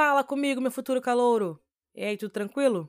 Fala 0.00 0.22
comigo, 0.22 0.60
meu 0.60 0.70
futuro 0.70 1.00
calouro! 1.00 1.60
E 1.92 2.04
aí, 2.04 2.16
tudo 2.16 2.30
tranquilo? 2.30 2.88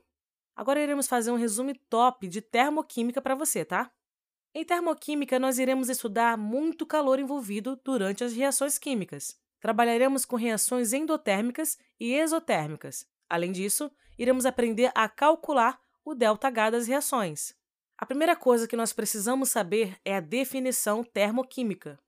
Agora 0.54 0.80
iremos 0.80 1.08
fazer 1.08 1.32
um 1.32 1.36
resumo 1.36 1.74
top 1.88 2.28
de 2.28 2.40
termoquímica 2.40 3.20
para 3.20 3.34
você, 3.34 3.64
tá? 3.64 3.90
Em 4.54 4.64
termoquímica, 4.64 5.36
nós 5.36 5.58
iremos 5.58 5.88
estudar 5.88 6.38
muito 6.38 6.86
calor 6.86 7.18
envolvido 7.18 7.74
durante 7.84 8.22
as 8.22 8.32
reações 8.32 8.78
químicas. 8.78 9.36
Trabalharemos 9.58 10.24
com 10.24 10.36
reações 10.36 10.92
endotérmicas 10.92 11.76
e 11.98 12.14
exotérmicas. 12.14 13.04
Além 13.28 13.50
disso, 13.50 13.90
iremos 14.16 14.46
aprender 14.46 14.92
a 14.94 15.08
calcular 15.08 15.80
o 16.04 16.14
ΔH 16.14 16.70
das 16.70 16.86
reações. 16.86 17.56
A 17.98 18.06
primeira 18.06 18.36
coisa 18.36 18.68
que 18.68 18.76
nós 18.76 18.92
precisamos 18.92 19.50
saber 19.50 19.98
é 20.04 20.14
a 20.14 20.20
definição 20.20 21.02
termoquímica. 21.02 21.98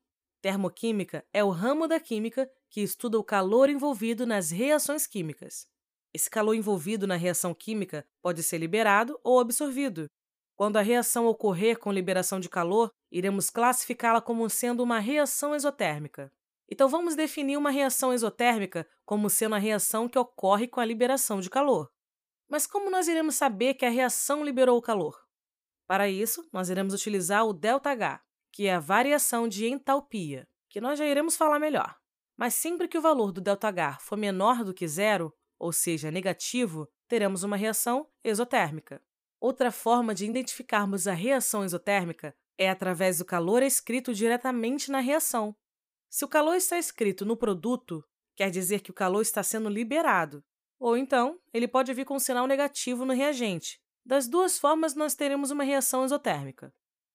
Termoquímica 0.43 1.25
é 1.33 1.45
o 1.45 1.51
ramo 1.51 1.87
da 1.87 2.01
química 2.01 2.51
que 2.69 2.81
estuda 2.81 3.17
o 3.17 3.23
calor 3.23 3.71
envolvido 3.71 4.27
nas 4.27 4.51
reações 4.51 5.07
químicas. 5.07 5.69
Esse 6.13 6.29
calor 6.29 6.57
envolvido 6.57 7.07
na 7.07 7.15
reação 7.15 7.55
química 7.55 8.05
pode 8.21 8.43
ser 8.43 8.59
liberado 8.59 9.17
ou 9.23 9.39
absorvido. 9.39 10.11
Quando 10.57 10.79
a 10.79 10.83
reação 10.83 11.27
ocorrer 11.27 11.79
com 11.79 11.93
liberação 11.93 12.41
de 12.41 12.49
calor, 12.49 12.91
iremos 13.09 13.51
classificá-la 13.51 14.21
como 14.21 14.51
sendo 14.51 14.83
uma 14.83 14.99
reação 14.99 15.55
exotérmica. 15.55 16.33
Então, 16.69 16.89
vamos 16.89 17.15
definir 17.15 17.57
uma 17.57 17.71
reação 17.71 18.13
exotérmica 18.13 18.85
como 19.05 19.31
sendo 19.31 19.55
a 19.55 19.59
reação 19.59 20.09
que 20.09 20.19
ocorre 20.19 20.67
com 20.67 20.81
a 20.81 20.85
liberação 20.85 21.41
de 21.41 21.49
calor. 21.49 21.89
Mas 22.49 22.67
como 22.67 22.91
nós 22.91 23.07
iremos 23.07 23.37
saber 23.37 23.75
que 23.75 23.87
a 23.87 23.91
reação 23.91 24.45
liberou 24.45 24.77
o 24.77 24.83
calor? 24.83 25.25
Para 25.87 26.09
isso, 26.09 26.45
nós 26.53 26.69
iremos 26.69 26.95
utilizar 26.95 27.47
o 27.47 27.53
ΔH, 27.53 28.21
que 28.53 28.67
é 28.67 28.75
a 28.75 28.81
variação 28.81 29.49
de 29.49 29.67
entalpia, 29.67 30.47
que 30.69 30.81
nós 30.81 30.99
já 30.99 31.07
iremos 31.07 31.37
falar 31.37 31.59
melhor. 31.59 31.97
Mas 32.37 32.55
sempre 32.55 32.87
que 32.87 32.99
o 32.99 33.03
valor 33.03 33.33
do 33.33 33.41
ΔH 33.41 33.99
for 34.01 34.17
menor 34.17 34.63
do 34.63 34.75
que 34.75 34.87
zero, 34.87 35.35
ou 35.59 35.73
seja, 35.73 36.11
negativo, 36.11 36.89
teremos 37.09 37.43
uma 37.43 37.57
reação 37.57 38.09
exotérmica. 38.23 39.03
Outra 39.41 39.73
forma 39.73 40.15
de 40.15 40.25
identificarmos 40.25 41.07
a 41.07 41.13
reação 41.13 41.65
exotérmica 41.65 42.35
é 42.59 42.71
através 42.71 43.19
do 43.19 43.25
calor 43.25 43.63
escrito 43.63 44.15
diretamente 44.15 44.91
na 44.91 45.01
reação. 45.01 45.57
Se 46.09 46.25
o 46.25 46.29
calor 46.29 46.55
está 46.55 46.79
escrito 46.79 47.25
no 47.25 47.37
produto, 47.37 48.05
quer 48.37 48.51
dizer 48.51 48.81
que 48.81 48.91
o 48.91 48.95
calor 48.95 49.23
está 49.23 49.43
sendo 49.43 49.69
liberado. 49.69 50.45
Ou 50.79 50.97
então, 50.97 51.39
ele 51.53 51.67
pode 51.67 51.93
vir 51.95 52.05
com 52.05 52.17
um 52.17 52.21
sinal 52.21 52.47
negativo 52.47 53.05
no 53.05 53.13
reagente. 53.13 53.81
Das 54.05 54.27
duas 54.27 54.59
formas, 54.59 54.95
nós 54.95 55.15
teremos 55.15 55.51
uma 55.51 55.65
reação 55.65 56.05
exotérmica. 56.05 56.75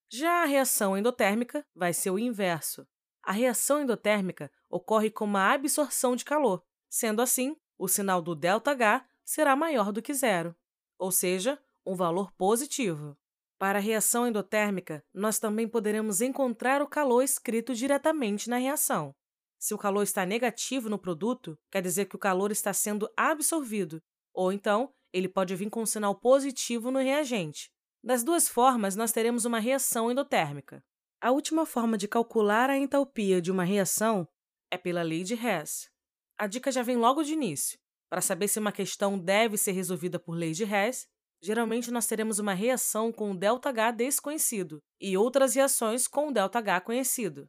Já 0.09 0.43
a 0.43 0.45
reação 0.45 0.97
endotérmica 0.97 1.65
vai 1.75 1.93
ser 1.93 2.11
o 2.11 2.19
inverso. 2.19 2.87
A 3.21 3.33
reação 3.33 3.81
endotérmica 3.81 4.49
ocorre 4.69 5.09
com 5.09 5.25
uma 5.25 5.51
absorção 5.51 6.15
de 6.15 6.23
calor. 6.23 6.63
Sendo 6.89 7.21
assim, 7.21 7.57
o 7.77 7.87
sinal 7.87 8.21
do 8.21 8.33
ΔH 8.33 9.05
será 9.25 9.55
maior 9.55 9.91
do 9.91 10.01
que 10.01 10.13
zero, 10.13 10.55
ou 10.97 11.11
seja, 11.11 11.61
um 11.85 11.93
valor 11.93 12.31
positivo. 12.31 13.17
Para 13.57 13.79
a 13.79 13.81
reação 13.81 14.25
endotérmica, 14.25 15.03
nós 15.13 15.39
também 15.39 15.67
poderemos 15.67 16.21
encontrar 16.21 16.81
o 16.81 16.87
calor 16.87 17.21
escrito 17.21 17.75
diretamente 17.75 18.49
na 18.49 18.57
reação. 18.57 19.13
Se 19.59 19.73
o 19.73 19.77
calor 19.77 20.03
está 20.03 20.25
negativo 20.25 20.89
no 20.89 20.99
produto, 20.99 21.57
quer 21.69 21.81
dizer 21.81 22.05
que 22.05 22.15
o 22.15 22.19
calor 22.19 22.51
está 22.51 22.71
sendo 22.71 23.09
absorvido, 23.17 24.01
ou 24.33 24.53
então 24.53 24.93
ele 25.11 25.27
pode 25.27 25.55
vir 25.55 25.69
com 25.69 25.81
um 25.81 25.85
sinal 25.85 26.15
positivo 26.15 26.91
no 26.91 26.99
reagente. 26.99 27.71
Das 28.06 28.24
duas 28.24 28.48
formas, 28.48 28.96
nós 28.96 29.12
teremos 29.12 29.44
uma 29.44 29.60
reação 29.60 30.10
endotérmica. 30.10 30.84
A 31.20 31.30
última 31.30 31.64
forma 31.64 31.96
de 31.96 32.08
calcular 32.08 32.68
a 32.68 32.76
entalpia 32.76 33.40
de 33.40 33.50
uma 33.50 33.62
reação 33.62 34.26
é 34.70 34.76
pela 34.76 35.02
lei 35.02 35.22
de 35.22 35.34
Hess. 35.34 35.88
A 36.36 36.48
dica 36.48 36.72
já 36.72 36.82
vem 36.82 36.96
logo 36.96 37.22
de 37.22 37.32
início. 37.32 37.78
Para 38.10 38.20
saber 38.20 38.48
se 38.48 38.58
uma 38.58 38.72
questão 38.72 39.18
deve 39.18 39.56
ser 39.56 39.72
resolvida 39.72 40.18
por 40.18 40.32
lei 40.32 40.52
de 40.52 40.64
Hess, 40.64 41.06
geralmente 41.40 41.90
nós 41.90 42.06
teremos 42.06 42.38
uma 42.40 42.54
reação 42.54 43.12
com 43.12 43.30
o 43.30 43.38
ΔH 43.38 43.96
desconhecido 43.96 44.82
e 45.00 45.16
outras 45.16 45.54
reações 45.54 46.08
com 46.08 46.28
o 46.28 46.32
ΔH 46.32 46.84
conhecido. 46.84 47.48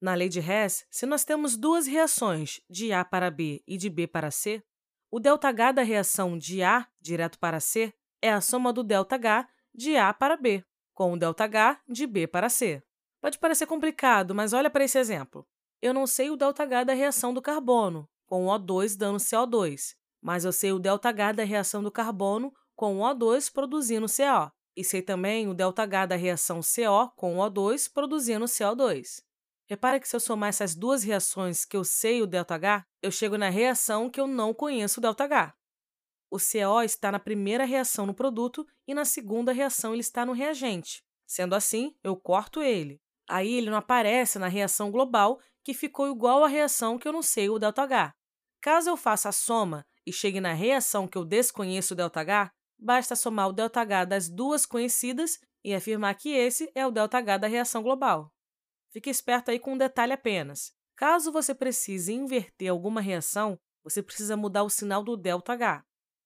Na 0.00 0.14
lei 0.14 0.28
de 0.28 0.38
Hess, 0.38 0.86
se 0.90 1.04
nós 1.04 1.24
temos 1.24 1.56
duas 1.56 1.86
reações 1.86 2.60
de 2.70 2.92
A 2.92 3.04
para 3.04 3.30
B 3.30 3.62
e 3.66 3.76
de 3.76 3.90
B 3.90 4.06
para 4.06 4.30
C, 4.30 4.62
o 5.10 5.18
ΔH 5.20 5.72
da 5.74 5.82
reação 5.82 6.38
de 6.38 6.62
A 6.62 6.86
direto 7.00 7.38
para 7.38 7.58
C 7.58 7.92
é 8.22 8.30
a 8.30 8.40
soma 8.40 8.72
do 8.72 8.84
ΔH 8.84 9.48
de 9.74 9.96
A 9.96 10.12
para 10.12 10.36
B, 10.36 10.64
com 10.94 11.12
o 11.12 11.18
ΔH 11.18 11.80
de 11.88 12.06
B 12.06 12.26
para 12.26 12.48
C. 12.48 12.82
Pode 13.20 13.38
parecer 13.38 13.66
complicado, 13.66 14.34
mas 14.34 14.52
olha 14.52 14.70
para 14.70 14.84
esse 14.84 14.98
exemplo 14.98 15.46
eu 15.82 15.94
não 15.94 16.06
sei 16.06 16.30
o 16.30 16.36
ΔH 16.36 16.84
da 16.86 16.92
reação 16.92 17.32
do 17.32 17.40
carbono, 17.40 18.08
com 18.26 18.46
o 18.46 18.50
O2 18.50 18.96
dando 18.96 19.18
CO2, 19.18 19.94
mas 20.20 20.44
eu 20.44 20.52
sei 20.52 20.72
o 20.72 20.78
ΔH 20.78 21.34
da 21.34 21.44
reação 21.44 21.82
do 21.82 21.90
carbono 21.90 22.52
com 22.76 22.98
o 22.98 23.02
O2 23.02 23.50
produzindo 23.52 24.06
CO, 24.06 24.52
e 24.76 24.84
sei 24.84 25.00
também 25.00 25.48
o 25.48 25.54
ΔH 25.54 26.06
da 26.08 26.16
reação 26.16 26.60
CO 26.60 27.10
com 27.16 27.38
o 27.38 27.42
O2 27.42 27.90
produzindo 27.92 28.44
CO2. 28.44 29.22
Repare 29.66 30.00
que 30.00 30.08
se 30.08 30.16
eu 30.16 30.20
somar 30.20 30.50
essas 30.50 30.74
duas 30.74 31.02
reações 31.02 31.64
que 31.64 31.76
eu 31.76 31.84
sei 31.84 32.20
o 32.20 32.26
ΔH, 32.26 32.84
eu 33.02 33.10
chego 33.10 33.38
na 33.38 33.48
reação 33.48 34.10
que 34.10 34.20
eu 34.20 34.26
não 34.26 34.52
conheço 34.52 35.00
o 35.00 35.02
ΔH. 35.02 35.54
O 36.30 36.38
CO 36.38 36.80
está 36.82 37.10
na 37.10 37.18
primeira 37.18 37.64
reação 37.64 38.06
no 38.06 38.14
produto 38.14 38.66
e 38.86 38.94
na 38.94 39.04
segunda 39.04 39.52
reação 39.52 39.92
ele 39.92 40.00
está 40.00 40.24
no 40.24 40.32
reagente. 40.32 41.02
Sendo 41.26 41.54
assim, 41.54 41.94
eu 42.04 42.16
corto 42.16 42.62
ele. 42.62 43.00
Aí 43.28 43.54
ele 43.54 43.70
não 43.70 43.78
aparece 43.78 44.38
na 44.38 44.48
reação 44.48 44.90
global 44.90 45.40
que 45.64 45.74
ficou 45.74 46.08
igual 46.08 46.44
à 46.44 46.48
reação 46.48 46.98
que 46.98 47.06
eu 47.06 47.12
não 47.12 47.22
sei 47.22 47.48
o 47.48 47.58
ΔH. 47.58 48.12
Caso 48.60 48.90
eu 48.90 48.96
faça 48.96 49.28
a 49.28 49.32
soma 49.32 49.86
e 50.06 50.12
chegue 50.12 50.40
na 50.40 50.52
reação 50.52 51.06
que 51.06 51.16
eu 51.16 51.24
desconheço 51.24 51.94
o 51.94 51.96
ΔH, 51.96 52.50
basta 52.78 53.14
somar 53.16 53.48
o 53.48 53.52
ΔH 53.52 54.06
das 54.08 54.28
duas 54.28 54.64
conhecidas 54.66 55.38
e 55.64 55.74
afirmar 55.74 56.14
que 56.14 56.30
esse 56.30 56.70
é 56.74 56.86
o 56.86 56.90
ΔH 56.90 57.38
da 57.40 57.46
reação 57.46 57.82
global. 57.82 58.32
Fique 58.90 59.10
esperto 59.10 59.50
aí 59.50 59.58
com 59.58 59.74
um 59.74 59.78
detalhe 59.78 60.12
apenas. 60.12 60.72
Caso 60.96 61.32
você 61.32 61.54
precise 61.54 62.12
inverter 62.12 62.70
alguma 62.70 63.00
reação, 63.00 63.58
você 63.82 64.02
precisa 64.02 64.36
mudar 64.36 64.64
o 64.64 64.70
sinal 64.70 65.02
do 65.02 65.16
ΔH. 65.16 65.84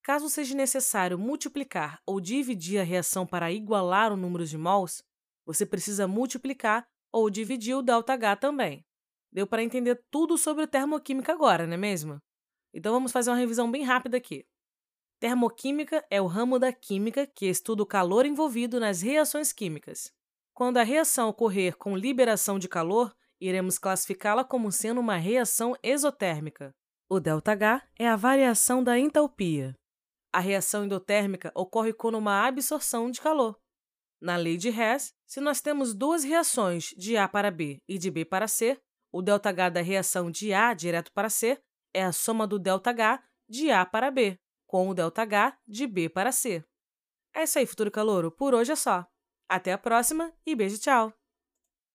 Caso 0.10 0.28
seja 0.28 0.56
necessário 0.56 1.20
multiplicar 1.20 2.02
ou 2.04 2.20
dividir 2.20 2.80
a 2.80 2.84
reação 2.84 3.28
para 3.28 3.52
igualar 3.52 4.12
o 4.12 4.18
número 4.18 4.44
de 4.44 4.58
mols, 4.58 5.04
você 5.46 5.68
precisa 5.68 6.08
multiplicar 6.08 6.90
ou 7.12 7.30
dividir 7.30 7.76
o 7.76 7.84
ΔH 7.84 8.40
também. 8.42 8.84
Deu 9.32 9.46
para 9.46 9.62
entender 9.62 10.04
tudo 10.10 10.36
sobre 10.36 10.66
termoquímica 10.66 11.32
agora, 11.32 11.68
não 11.68 11.76
é 11.76 11.78
mesmo? 11.78 12.20
Então 12.74 12.92
vamos 12.92 13.12
fazer 13.12 13.30
uma 13.30 13.38
revisão 13.38 13.70
bem 13.70 13.84
rápida 13.84 14.18
aqui. 14.18 14.48
Termoquímica 15.20 16.04
é 16.10 16.20
o 16.20 16.26
ramo 16.26 16.58
da 16.58 16.74
química 16.74 17.28
que 17.28 17.46
estuda 17.46 17.84
o 17.84 17.86
calor 17.86 18.26
envolvido 18.26 18.80
nas 18.80 19.04
reações 19.04 19.54
químicas. 19.54 20.12
Quando 20.56 20.78
a 20.78 20.84
reação 20.84 21.30
ocorrer 21.30 21.78
com 21.78 21.96
liberação 21.96 22.58
de 22.58 22.68
calor, 22.68 23.16
iremos 23.40 23.78
classificá-la 23.78 24.44
como 24.44 24.72
sendo 24.72 25.02
uma 25.02 25.18
reação 25.18 25.76
exotérmica. 25.84 26.74
O 27.08 27.20
ΔH 27.20 27.84
é 27.96 28.08
a 28.08 28.16
variação 28.16 28.84
da 28.84 28.98
entalpia. 28.98 29.78
A 30.33 30.41
reação 30.41 30.85
endotérmica 30.85 31.53
ocorre 31.55 31.93
quando 31.93 32.19
uma 32.19 32.47
absorção 32.47 33.11
de 33.11 33.21
calor. 33.21 33.59
Na 34.21 34.37
lei 34.37 34.57
de 34.57 34.69
Hess, 34.69 35.15
se 35.27 35.41
nós 35.41 35.61
temos 35.61 35.95
duas 35.95 36.25
reações 36.25 36.95
de 36.97 37.17
A 37.17 37.29
para 37.29 37.51
B 37.51 37.83
e 37.89 37.99
de 37.99 38.11
B 38.11 38.25
para 38.25 38.49
C, 38.49 38.81
o 39.13 39.23
ΔH 39.23 39.71
da 39.73 39.81
reação 39.81 40.31
de 40.31 40.53
A 40.53 40.75
direto 40.75 41.13
para 41.13 41.31
C 41.31 41.61
é 41.93 42.03
a 42.03 42.13
soma 42.13 42.47
do 42.47 42.59
ΔH 42.59 43.23
de 43.49 43.71
A 43.71 43.87
para 43.87 44.11
B, 44.11 44.39
com 44.67 44.89
o 44.89 44.95
ΔH 44.95 45.57
de 45.67 45.87
B 45.87 46.09
para 46.09 46.33
C. 46.33 46.65
É 47.35 47.45
isso 47.45 47.59
aí, 47.59 47.67
futuro 47.67 47.91
calouro. 47.91 48.31
Por 48.31 48.55
hoje 48.55 48.73
é 48.73 48.77
só. 48.77 49.07
Até 49.49 49.73
a 49.73 49.79
próxima 49.79 50.33
e 50.47 50.55
beijo, 50.55 50.79
tchau! 50.79 51.13